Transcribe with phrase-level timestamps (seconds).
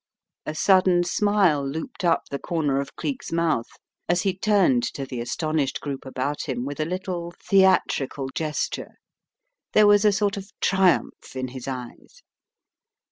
[0.47, 3.67] A sudden smile looped up the corner of Cleek's mouth
[4.09, 8.93] as he turned to the astonished group about him with a little theatrical gesture.
[9.73, 12.23] There was a sort of triumph in his eyes.